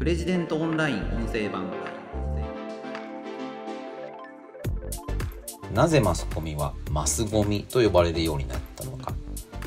[0.00, 1.70] プレジデントオンライン音声版
[5.74, 9.12] なぜマスコミはマスゴミと呼ばれるようになったのか。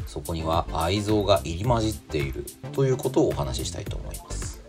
[0.07, 4.63] そこには愛憎が入り混じっているということをお話ししたいと思います。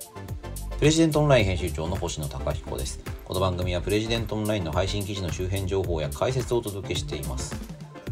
[0.78, 3.00] プレジデントオンライン編集長の星野貴彦です。
[3.24, 7.56] この番組はプレジデントオンラインの配信記事の周辺情報や解説をお届けしています。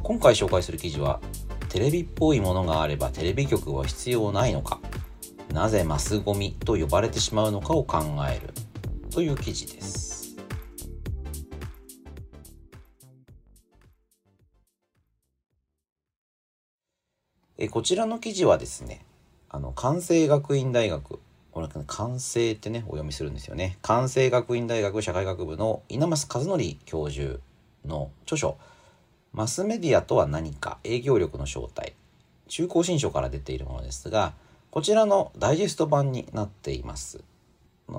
[0.03, 1.21] 今回紹介する記事は
[1.69, 4.81] テレビっぽいものがあればテレビ局は必要ないのか。
[5.53, 8.55] なぜマスゴミと呼ばれてしまうのかを考える
[9.11, 10.35] という記事です。
[17.59, 19.05] えこちらの記事はですね
[19.51, 21.21] あの関西学院大学
[21.53, 23.79] これ関西ってねお読みするんですよね。
[23.83, 27.41] 関西学院大学社会学部の稲増和則教授
[27.85, 28.57] の著書
[29.35, 31.95] 「マスメディアとは何か営業力の正体」
[32.49, 34.33] 中高新書から出ているものですが
[34.73, 37.23] こちらのダイジェスト版になっています。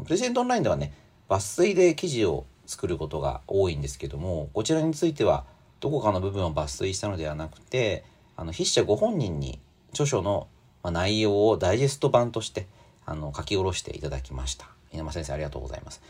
[0.06, 0.92] プレゼントオンラインではね
[1.30, 5.46] 抜粋で記事を作ることが多いんですけどもこちらについては
[5.82, 8.04] どこかの部分を抜粋したのではなくて
[8.36, 9.60] あの筆者ご本人に
[9.92, 10.48] 著書の
[10.84, 12.66] 内容をダイジェスト版として
[13.06, 14.66] あの書き下ろしていただきました。
[14.92, 16.02] 稲間先生ありがとうございます。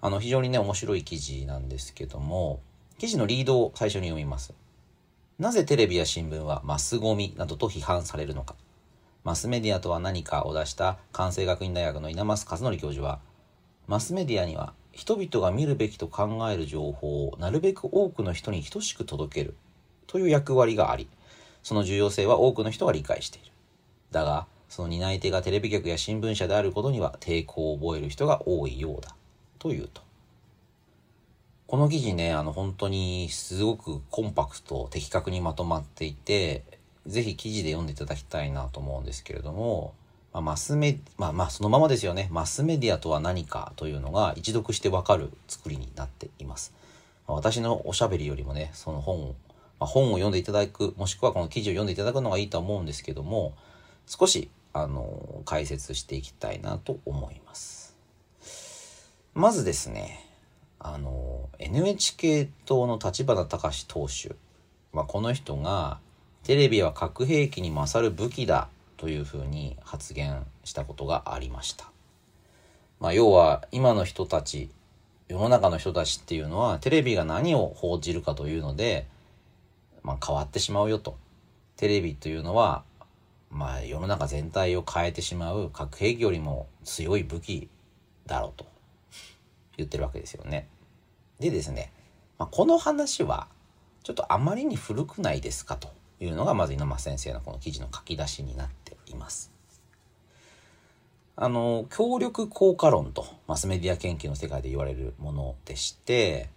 [0.00, 2.58] あの非常にね面白い記事なんですけども
[2.98, 4.52] 記事のリードを最初に読みます。
[5.38, 8.56] なぜテレビや新聞はマスゴミなどと批判されるのか。
[9.28, 13.18] マスメディアとは何かを出した関西学院大学の稲増和則教授は
[13.86, 19.54] マスメディアには人々が見るべきと考える情報をなるべく多くの人に等しく届ける
[20.06, 21.10] という役割があり
[21.62, 23.52] その重要性は多くの人が理解している。
[24.12, 29.14] だがその担い手がテレビ局や新聞社であることには抵抗を覚える人が多いようだ。
[29.58, 30.00] というと。
[31.66, 36.77] この記事ねあの本当にすごくコンパクト的確にまとまっていて
[37.08, 39.94] ぜひ記事で読んでいただきたいなと思うんですけれども、
[40.32, 42.28] まあ、マスメ、まあまあそのままですよね。
[42.30, 46.74] マスメディアとは何かというのが一読してわかる作りになっています。
[47.26, 49.34] まあ、私のおしゃべりよりもね、その本を、
[49.80, 53.54] まあ、本を読んでいただく、もしくはこの記事を読んでいただくのがいいと思うんですけども、
[54.06, 57.96] 少し、あの、解説していきたいなと思います。
[59.34, 60.24] まずですね、
[60.78, 64.34] あの、NHK 党の立花隆党首、
[64.92, 66.00] まあ、この人が、
[66.42, 71.90] テレビは核兵器に勝る武器だというふうに発言したことがありました。
[73.00, 74.70] まあ、要は今の人たち、
[75.28, 79.06] 世の中の人たちっていうのはテレビが何を報じるかというので、
[80.02, 81.16] まあ、変わってしまうよと。
[81.76, 82.82] テレビというのは、
[83.50, 87.68] まあ、世の中全体を変えてしまう核兵器よりも強い武器
[88.26, 88.66] だろうと
[89.76, 90.66] 言ってるわけですよね。
[91.38, 91.92] でですね、
[92.38, 93.46] まあ、この話は
[94.02, 95.97] ちょっとあまりに古くないですかと。
[96.20, 99.52] いうのがまず稲間先生のこの記事の書き出しになっています。
[101.36, 106.50] あの、協力効果論とマスメディア研究の世界で言われるものでして、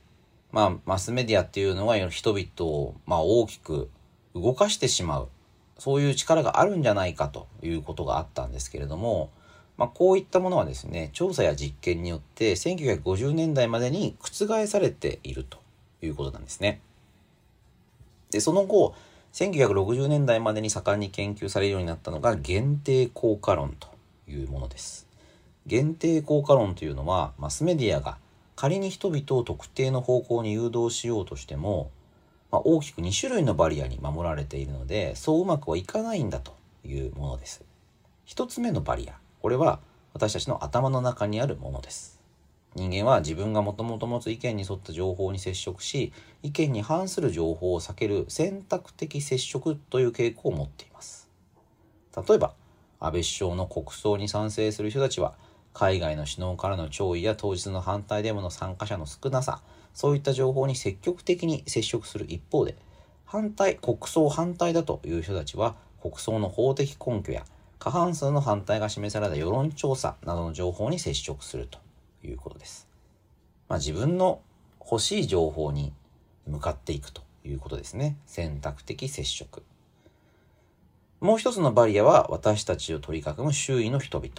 [0.52, 3.90] まあ、マスメディアっていうのは人々を、まあ、大きく
[4.34, 5.30] 動かしてしまう、
[5.78, 9.30] そういう力があるんじゃないかということがあったんですけれども、
[9.78, 15.60] まあ、こういったものはですね、調査や実験によって1950年代までに覆されていると
[16.02, 16.82] いうことなんですね。
[18.32, 18.96] で、その後、
[19.34, 23.88] 1960年代までに盛んに研究されるようになったのが限定効果論と
[24.28, 25.08] いうものです。
[25.68, 28.18] 限定効果論というのはマスメディアが
[28.56, 31.92] 仮に人々を特定の方向に誘導しようとしても、
[32.52, 36.54] まあ、大きく2種類のバリアに守られているのでそううまくはいかないんだと
[36.86, 37.64] いうものです。
[38.28, 39.80] 1つ目のバリアこれは
[40.14, 42.21] 私たちの頭の中にあるものです。
[42.76, 51.30] 人間は自分がもともと持つ意見に沿った情報に接触し意見に反する情報を避ける選択的接触という傾向を持っています。
[52.16, 52.54] 例えば
[53.00, 55.34] 安倍首相の国葬に賛成する人たちは
[55.74, 59.62] 海外の首脳からの弔意や当日の反対デモの参加者の少なさ
[59.94, 62.76] そういった情報に積極的に接触する一方で
[63.26, 67.46] 反対国葬反対だという人たちは国葬の法的根拠や
[67.80, 71.80] 過半数の反対が示された世論調査などの情報に接触すると。
[72.24, 72.88] いうことです。
[73.68, 74.42] まあ、自分の
[74.80, 75.94] 欲しい情報に
[76.46, 78.18] 向かっていくということですね。
[78.26, 79.64] 選択的接触。
[81.20, 84.32] もう一つのバリアは私たちを取り囲む周囲の人々。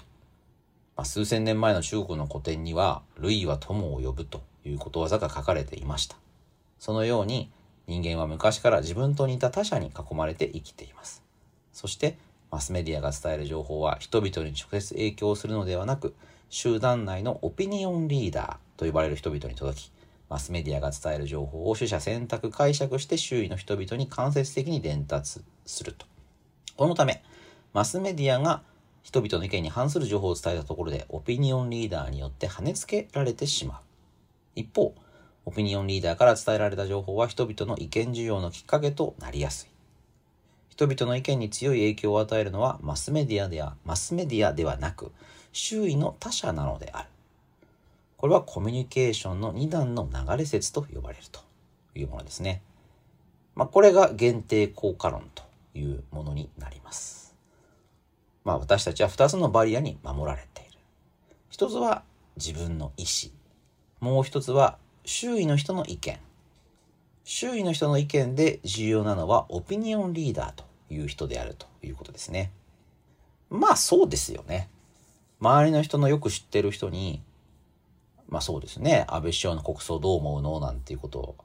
[0.96, 6.16] まあ、数千年前の中国の古典には、類は友を呼ぶということわざが書かれていました。
[6.78, 7.50] そのように
[7.86, 11.22] 人間は昔から自分と似た他者に囲まれて生きています。
[11.72, 12.16] そして
[12.52, 16.14] マスメディアが伝える情報は人々に直接影響するのではなく、
[16.50, 19.92] 集団内のオピニオンリーダーと呼ばれる人々に届き、
[20.28, 26.04] マスメディアが伝える情報を取捨選択解釈して周囲の人々に間接的に伝達すると。
[26.76, 27.22] このため、
[27.72, 28.62] マスメディアが
[29.02, 33.80] 人々の意見に反する情報を伝えたところでオピニオンリーダーによって跳ねつけられてしまう。
[34.56, 34.94] 一方、
[35.46, 39.71] オピニオンリーダーから伝えられた情報は人々の意見需要のきっかけとなりやすい。
[40.82, 45.12] 人々の意見に強い影響を与えるのはマスメディアでは、マスメディアではなく、
[45.52, 47.08] 周囲の他者なのである。
[48.16, 51.40] これはコミュニケーションの二段の流れ説と呼ばれると
[51.94, 52.62] いうものですね。
[53.54, 55.44] まあ、これが限定効果論と
[55.78, 57.36] いうものになります。
[58.42, 60.78] まあ、私たちは2つのバリアに守られている。
[61.48, 62.02] 一つは
[62.36, 63.32] 自分の意思。
[64.00, 66.18] もう一つは周囲の人の意見。
[67.22, 72.52] 周囲の人の意見で重要なのはオピニオンリーダーという人であるということですね。
[73.50, 74.68] まあそうですよね。
[75.40, 77.20] 周りの人のよく知ってる人に、
[78.28, 81.36] まあそうですね、安倍首相の国葬どう思うのなんていうことを、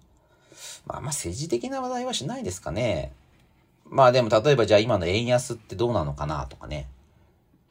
[0.85, 3.13] まあまあ政治的な話題はしないですかね。
[3.89, 6.88] まあでも例えばじゃあ今の円安ってどうなのかなとかね、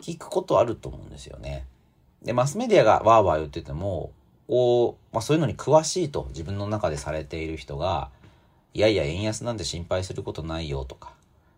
[0.01, 1.67] 聞くことあると思うんですよね。
[2.23, 4.11] で、マスメディアがわーわー言ってても、
[4.49, 8.11] こう、まあそういうのに詳しいと自分の中でされている人が、
[8.75, 11.16] いやいや円安なんて心配することないよとか、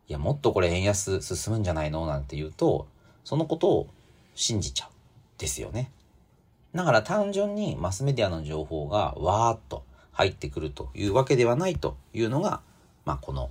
[0.08, 2.06] いやもっとこれ円安進むんじゃないの？
[2.06, 2.86] なんて言うと、
[3.24, 3.86] そのことを
[4.34, 4.90] 信じちゃう。
[5.38, 5.90] ですよね。
[6.74, 12.60] だから単純にマスメディアの情報がわーっと入ってくるというわけではないというのが、
[13.04, 13.50] まあこの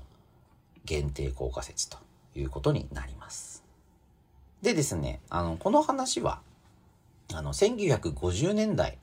[0.85, 1.97] 限定効果説と
[2.35, 3.63] いうことになります。
[4.61, 6.41] でですね、あの、この話は、
[7.33, 8.97] あの、1950年代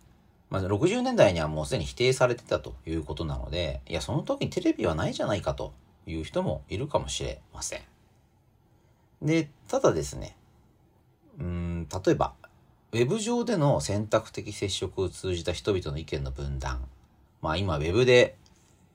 [0.51, 5.73] まあ、60年代にはもうすでに否定されてたということなので、いや、その時にテレビはないじゃないかと
[6.06, 7.81] いう人もいるかもしれません。
[9.23, 10.37] で、ただですね、
[11.39, 12.35] うん、例えば、
[12.93, 16.85] ウェブ上での選択的接触を通じた人々の意見の分断。
[17.43, 18.37] まあ今、ウェブで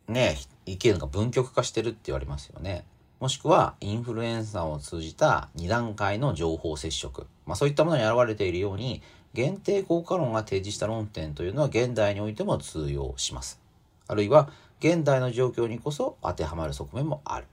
[0.08, 2.86] ね、意見が分極化してるって言われますよね。
[3.20, 7.28] もしくは、インフルエンサーを通じた2段階の情報接触。
[7.46, 9.02] まあそういったものに現れているように、
[9.34, 13.60] 限定効果論が提示した論点というのは現代においても通用します。
[14.08, 17.48] あるいは現代の状況にこそ当てはまる側面もある。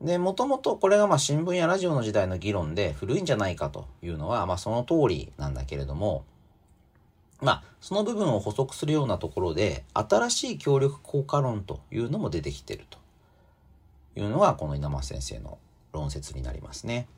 [0.00, 6.24] で、もともとこれがまあ新聞やラジオの時代の議論で古いんじゃないかというのはまあその通りなんだけれども、
[7.40, 12.98] まあその部分を補足するようなところで新しい協力効果論というのも出てきてると
[14.16, 15.58] いうのがこの稲松先生の
[15.92, 17.08] 論説になりますね。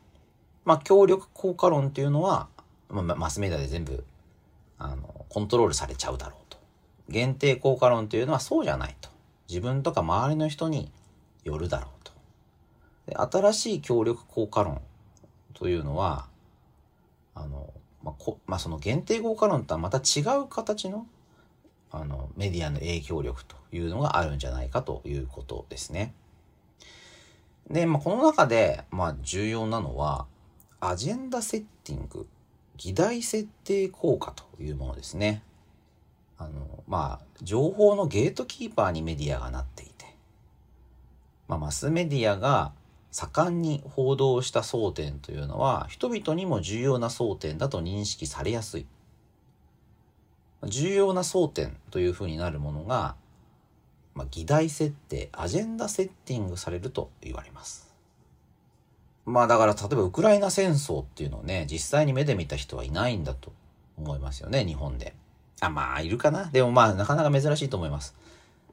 [0.64, 2.48] まあ協力効果論というのは
[2.90, 4.04] まあ、マスメディアで全部、
[4.78, 6.39] あの、コントロールされちゃうだろう。
[7.10, 9.10] 限定効果論というのはそうじゃないと。
[9.48, 10.90] 自分とか周りの人に
[11.44, 12.12] よるだろうと。
[13.06, 14.80] で新しい協力効果論
[15.54, 16.28] というのは、
[17.34, 17.72] あの、
[18.02, 21.06] まあ、こまあ、その限定効果論とはまた違う形の、
[21.90, 26.14] あの、メディアの影響力というのがあるんじゃないかということですね。
[27.68, 30.26] で、まあ、この中で、まあ、重要なのは、
[30.80, 32.26] アジェンダセッティング
[32.76, 35.42] 議題設定効果というものですね。
[36.40, 40.06] あの、まあ、情報のゲートキーパーにメディアがなっていて、
[41.46, 42.72] まあ、マスメディアが
[43.10, 48.86] 盛んに報道した争点というのは、人々にも重要な争点だと認識されやすい。
[50.64, 53.16] 重要な争点というふうになるものが、
[54.14, 57.90] まあ、議題設定、アジェンダセッティングされると言われます。
[59.26, 63.52] まあだから例えばウクライナ戦争っていうのをね、実際に目で見た人はいないんだと
[63.98, 65.14] 思いますよね、日本で。
[65.60, 66.46] あ、まあいるかな。
[66.46, 68.14] でもまあなかなか珍しいと思います。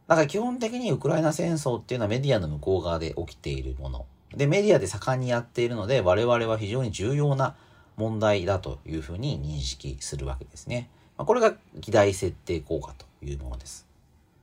[0.08, 4.06] だから基本的にウクライナ戦争っていうのはメディアの向こう側で起きているもの。
[4.36, 7.56] で、メディアで盛んにやっているので、我々は非常に重要な
[7.98, 10.89] 問題だというふうに認識するわけですね。
[11.17, 13.86] まあ、これが議題設定効果というものです。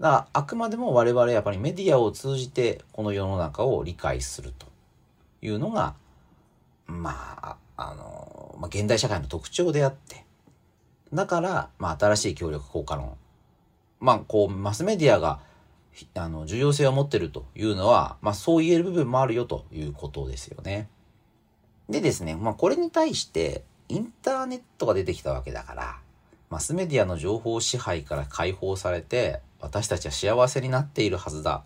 [0.00, 4.66] だからあくまでも我々やっぱりメディアを通じてこの世の中を理解すると
[5.40, 5.94] いうのが
[6.86, 10.23] まあ、あの、まあ、現代社会の特徴であって、
[11.14, 13.16] だから、まあ、新しい協力効果論。
[14.00, 15.40] まあ、こう、マスメディアが、
[16.14, 20.88] あの、重要性を持ってるというのは、まあ、そう言える部分もあるよということですよね。
[21.88, 25.98] でですね、まあ、これに対して、インターネットが出てきたわけだから、
[26.50, 31.64] マスメディアの情報支配から解放されて、私たちは幸せになっているはずだ。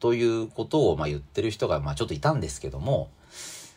[0.00, 3.10] ということを、まあ、言ってる人が、まあ、ちょっといたんですけども、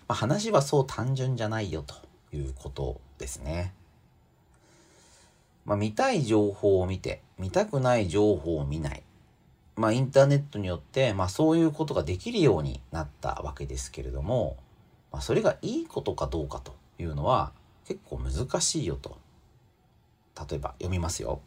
[0.07, 1.95] まあ、話はそう単純じゃないよと
[2.35, 3.73] いうことですね。
[5.69, 9.03] まあ、見たい情報を見て、見たくない情報を見ない。
[9.75, 14.57] まあ、インターネットによって、まあ、そういうことができるようになったわけですけれども、
[15.11, 17.51] まあ、それがいいことかどうかというのは
[17.85, 19.19] 結構難しいよと。
[20.49, 21.39] 例えば読みますよ。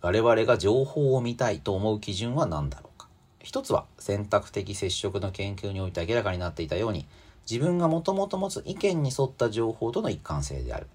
[0.00, 3.06] 我々が情報を見たいと思う基準は何だろうか。
[3.40, 7.06] 一つは選択的接触の研究において明らかになっていたように、
[7.48, 10.88] 自分がもともと持つ意見に沿った情報との一貫性である。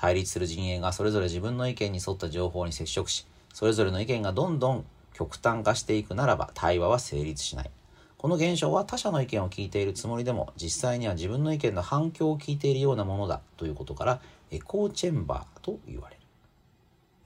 [0.00, 7.70] 対立する陣営がそれぞれ自分の意見に沿った情報に接触し、それぞれの意見がどんどん極端化していくならば対話は成立しない。
[8.16, 14.20] この現象は他者の意見を聞いているつもりでも実際には自分の意見の反響を聞いているようなものだということから
[14.52, 16.22] エコーチェンバーと言われる。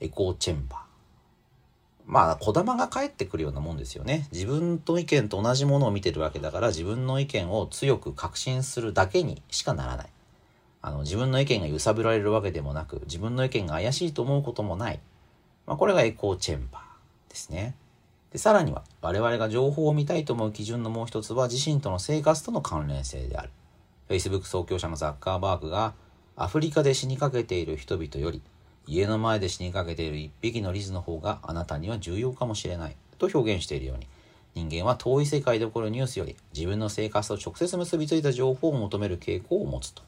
[0.01, 0.81] エコーチェンバー。
[2.07, 4.29] まあ、小玉が返ってくるようなもんですよね。
[4.33, 10.09] 自分と意見と同じものを見てるわけだから自分の意見を強く確信するだけにしかならない。
[10.83, 15.01] あの、自分の意見が揺さぶられるわけでもなく、自分の意見が怪しいと思うこともない。
[15.67, 17.75] まあ、これがエコーチェンバーですね。
[18.33, 23.51] で、さらには、我々が情報を見たいと思う基準のもう一つは自身との生活との関連性である。
[24.09, 25.95] Facebook 創業者のザッカーバーグが、
[26.35, 28.43] アフリカで死にかけている人々より、
[28.89, 34.09] 家の前で死にかけている一匹のリズの方があなたには重要かもしれないと表現しているように、
[34.55, 40.03] 人間は遠い世界で起こるニュースより自分の生活と直接結びついた情報を求める傾向を持つと。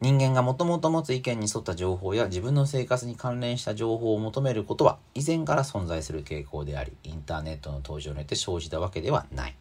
[0.00, 9.56] 人間がもともと持つ意見に沿った情報や自分の生活に関連した情報を求めることは以前から存在する傾向であり、インターネットの登場によって生じたわけではない。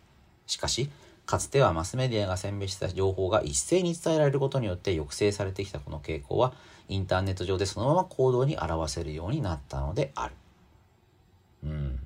[0.46, 0.89] しかし、
[1.25, 6.54] かつてはマスメディアが選別した情報が一斉に伝えられることによって抑制されてきたこの傾向は、
[6.88, 10.36] インターネット上でそのまま行動に表せるようになったのである。
[11.63, 12.00] うん。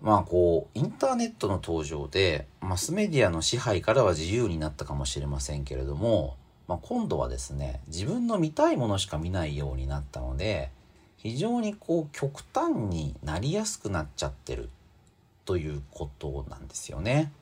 [0.00, 6.36] まあこう、インターネットの登場で、マスメディアの支配からは自由になったかもしれませんけれども、
[6.68, 10.70] まあ、今度はですね自分の見たいものしか見ないようになったので
[11.16, 14.68] 非常にこう極端になりやすくなっちゃってる
[15.44, 17.32] ということなんですよね。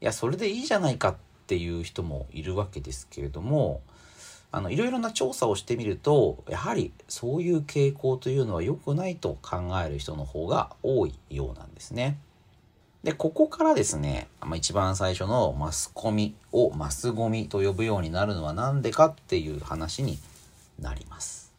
[0.00, 3.80] いやそれでいいじゃないかっていう人もいるわけですけれども
[4.50, 12.18] あのいろいろな調査をしてみるとやはりそういう傾向というのは良くないと考える人の方が多いようなんですね。
[13.04, 20.18] で、ここからですね、まあ、一番最初のマスコミをマスゴミと呼ぶようになるのは何でかっていう話に
[20.80, 21.52] なります。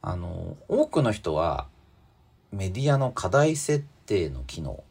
[0.00, 1.66] あの、多くの人は
[2.52, 4.82] メディアの課題設定の機能、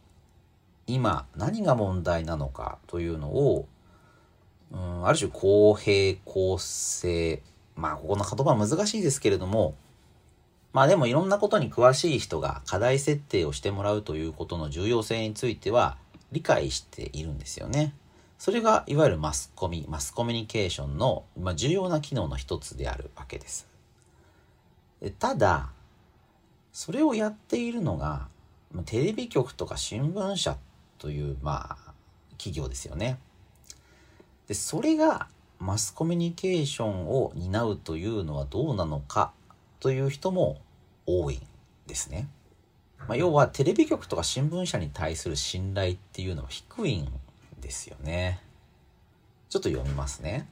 [0.86, 3.66] 今何が問題なのかというのを、
[4.70, 7.42] うん、ある種公平公正、
[7.74, 9.74] まあここの言葉は難しいですけれども、
[10.74, 15.96] まあでもいろんなことに詳しい人が課題設定をしてもらうということの重要性については
[16.32, 17.94] 理解しているんですよね。
[18.38, 23.68] それがいわゆるマスコミ、マスコミュニケーションの、ま、重要な機能の一つであるわけです。
[25.20, 25.70] ただ、
[26.72, 28.26] それをやっているのが
[28.84, 30.56] テレビ局とか新聞社
[30.98, 31.92] というまあ
[32.36, 33.20] 企業ですよね。
[34.48, 35.28] で、それが
[35.60, 39.30] マスコミュニケーションを担うというのはどうなのか
[39.78, 40.60] という人も
[41.06, 41.40] 多いん
[41.86, 42.28] ですね。
[43.06, 47.08] まあ、要はテレビ局とか新聞社に対する信頼っていうのは低いん
[47.60, 48.40] ですよね。
[49.50, 50.48] ちょっと読みますね。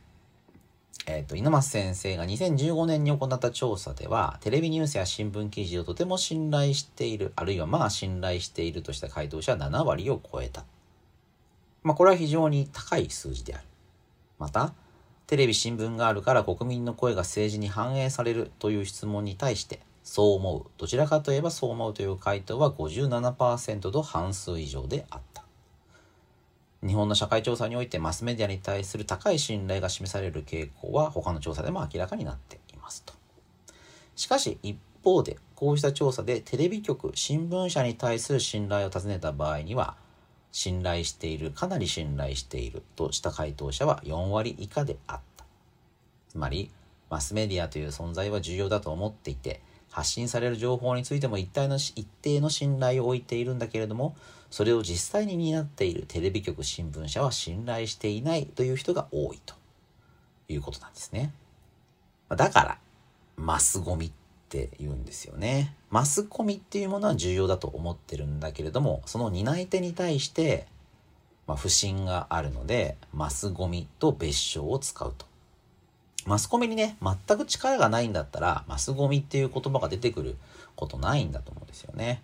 [1.07, 10.65] えっ、ー、と、稲松先生が2015年に行った調査では、テレビニュースや新聞記事をとても信頼している、あるいはまあ信頼しているとした回答者は7割を超えた。
[11.83, 13.65] まあ、これは非常に高い数字である。
[14.39, 14.75] また、
[15.27, 25.45] テレビ新聞があるから国民の声が政治に反映されるという質問に対して、そう思う、どちらかといえばそう思うという回答は57%と半数以上であった。
[26.85, 33.15] 日本の社会調査においてマスメディアに対する高い信頼が示される傾向は他の調査でも明らかになっていますと。
[34.17, 39.97] しかし一方で、こうした調査でテレビ局、新聞社に対する信頼を尋ねた場合には、
[40.51, 45.45] 信頼している、かなり信頼しているとした回答者は4割以下であった。
[46.29, 46.71] つまり、
[47.11, 49.61] マスメディアという存在は重要だと思っていて、
[49.93, 54.17] 発信される情報についても一体の一定の信頼を置いているんだけれども、
[54.51, 59.55] それを実際に担っているテレビ局新聞社は信頼していないという人が多いと
[60.49, 61.33] いうことなんですね。
[62.31, 62.79] だから、
[63.37, 64.13] マスゴミっ
[64.49, 65.77] て言うんですよね。
[65.91, 70.67] マスコミっていうものは重要だと思ってるんだけれども、その担い手に対して、
[71.47, 75.32] まあ、不信があるので、マスゴミと別称を使うと。
[76.27, 80.37] マスコミにね、全く力がないんだったら、マスゴミっていう言葉が出てくる
[80.77, 82.23] ことないんだと思うんですよね。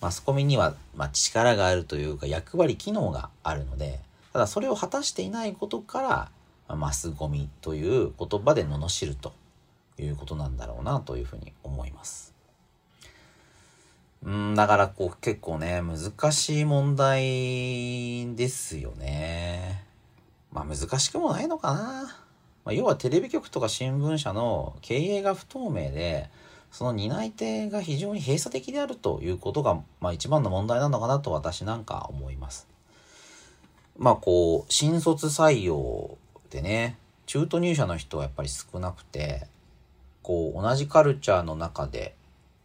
[0.00, 4.00] マスコミには、まあ、力があるというか役割、機能があるので、
[4.32, 6.08] ただそれを果たしていないことから、
[6.68, 9.32] まあ、マスゴミという言葉で罵ると
[9.98, 12.32] いうことなんだろうなというふうに思います。
[14.24, 19.84] うん、だからこう結構ね、難しい問題ですよね。
[20.52, 22.27] まあ難しくもないのかな。
[22.68, 26.28] まあ、要はテレビ局とか新聞社の経営が不透明で、
[26.70, 32.68] その担い手が非常に閉鎖的であるということが、まあ一番の問題なのかなと私なんか思います。
[33.96, 36.18] まあこう、新卒採用
[36.50, 39.46] でね、中途入社の人はやっぱり少なくて、
[40.22, 42.14] こう、同じカルチャーの中で、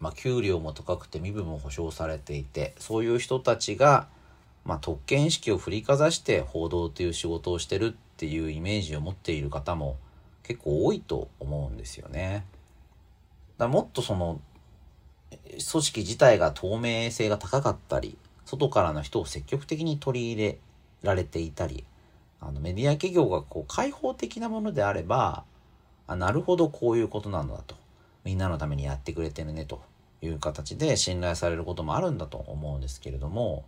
[0.01, 4.07] まあ給料も高くて身分も保障されていて、そういう人たちが、
[4.65, 9.97] まあ特権意識を振りかざして報道という仕事をしてるっていうイメージを持っている方も
[10.43, 12.45] 結構多いと思うんですよね。
[13.57, 14.39] だもっとその
[15.31, 20.57] 組織自体が透明性が高かったり外からの人を積極的に取り入れ
[21.01, 21.85] られていたり
[22.39, 25.43] あのメディア企業がこう開放的なものであれば
[26.07, 27.75] あなるほどこういうことなんだと
[28.23, 29.81] みんなのためにやってくれてるねと
[30.21, 33.65] いう形で信頼されることもあるんだと思うんですけれども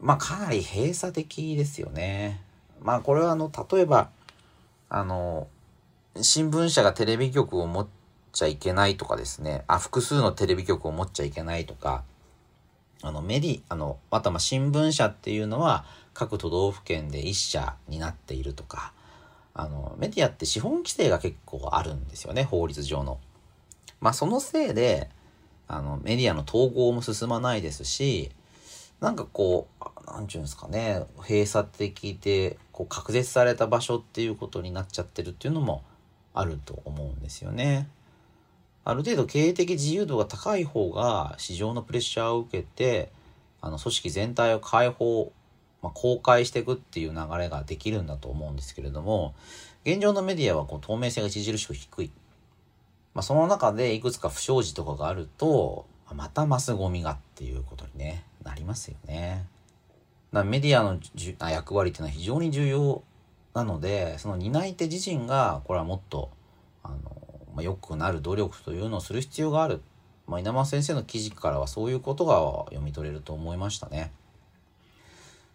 [0.00, 2.42] まあかなり閉鎖的ですよね。
[2.84, 4.10] まあこれはあの例えば
[4.88, 5.48] あの
[6.20, 7.86] 新聞社がテレビ局を持っ
[8.30, 9.64] ちゃいけないとかですね。
[9.66, 12.04] あ複数のテレビ局を持っちゃいけないとか。
[13.02, 18.92] あのメディあのまたま新聞社っていうのは各都道府県で1社になっているとか。
[19.56, 23.18] あのメディアって資本規制が結構あるんですよね法律上の。
[24.00, 25.08] まあそのせいで
[25.68, 28.32] あのメディアの統合も進まないですし
[29.00, 35.82] なんかこう何て言うんですかね閉鎖的でこう隔絶された場所っていうことになっちゃってるっていうのも
[36.32, 37.88] あると思うんですよね。
[38.84, 43.10] ある程度経営的自由度が高い方が市場のプレッシャーを受けて
[43.62, 45.32] あの組織全体を開放、
[45.82, 49.34] まあ、公開していくっていう流れができるんだと思うんですけれども
[49.86, 52.10] 現状のメディアはこう透明性が著しく低い、
[53.14, 59.46] まあ、その中でいくつか不祥事とかがあるとまたマスゴミがっていうことに、ね、なりますよね。
[60.32, 60.98] だメディアの
[61.50, 63.02] 役割っていうのは非常に重要
[63.54, 66.30] なのでその担い手自身がこれはもっと
[66.82, 66.96] あの、
[67.54, 69.80] まあ、良くなる努力というのをする必要がある、
[70.26, 74.12] まあ、稲間先生の記事からはそういうことが読み取れると思いましたね。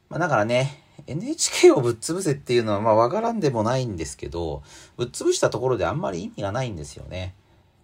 [0.10, 4.64] まあ、だからね NHK をぶっ潰せっていうのはまあ分からんでもないんですけど
[4.98, 7.36] ぶっ潰したところであんまり意味がないんですよね。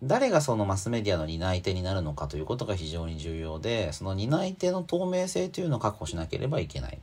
[0.04, 7.00] 誰がそのマスメディアの担い手になるのかということが非常に重要で、その担い手の透明性というのを確保しなければいけない。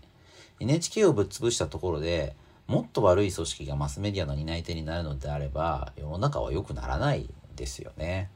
[0.60, 8.30] NHK をぶっ潰したところで、もっと悪い組織がマスメディアの担い手になるのであれば、世の中は良くならないですよね。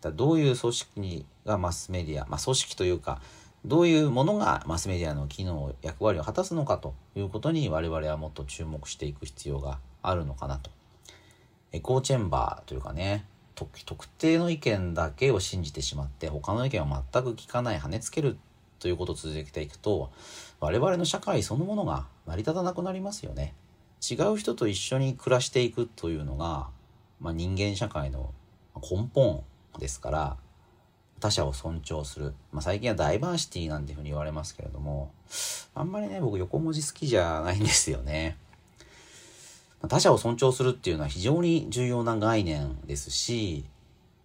[0.00, 3.20] だどういう組織がマスメディア、まあ、組織というか、
[3.64, 10.70] どういうものがマスメディアの機能、役割を果たすのかということに我々はもっと注目していく必要があるのかなと。
[11.70, 13.24] エコーチェンバーというかね、
[13.54, 18.36] 特定の意見だけを信じてしまって他の意見を全く聞かない跳ねつける
[18.78, 20.10] ということを続けていくと
[20.60, 23.54] 我々の社会そのものが成り立たなくなりますよね。
[24.02, 26.68] 違う人と一緒に暮らしていくというのが、
[27.20, 28.34] まあ、人間社会の
[28.74, 29.44] 根本
[29.78, 30.36] ですから
[31.20, 35.12] 他者を尊重する、まあ、最近はダイバーシティなんていうふうに言われますけれども
[35.72, 38.36] あんまりね僕横文字好きじゃないんですよね。
[39.88, 43.64] 他者を尊重するっていうのは非常に重要な概念ですし、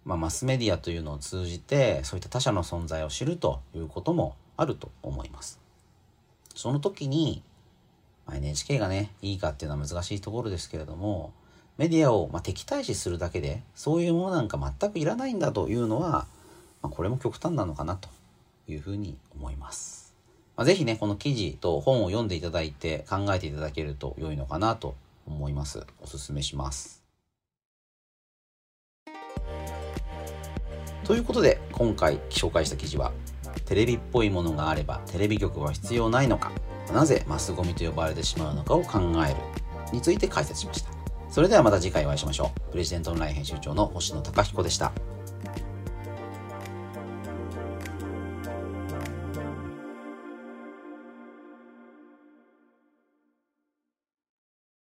[0.04, 5.60] まあ、マスメディアというのを通じてそういった他者の存在を知るということもあると思います。
[6.54, 7.42] その時に、
[8.26, 11.32] まあ、NHK がねいいかっていうのは難しいところですけれども
[11.76, 16.26] メディアをま敵対視するだけでそういうものなんか全くいらないんだというのは、
[16.82, 18.08] まあ、これも極端なのかなと
[18.66, 20.14] いうふうに思います。
[20.56, 24.96] まあ、ぜひねこの記事と本を読んでいただいて考えていただけると良いのかなと
[25.28, 25.86] 思います。
[26.00, 27.04] おすすめします。
[31.04, 33.12] ということで今回紹介した記事は
[33.64, 36.52] テレビっぽいものがあればテレビ局は必要ないのか
[36.92, 39.36] なぜマスゴミと呼ばれてしまうのかを考える
[39.92, 40.90] について解説しました。
[41.30, 42.72] それではまた次回お会いしましょう。
[42.72, 44.92] プレジデントオンライン編集長の星野貴彦でした。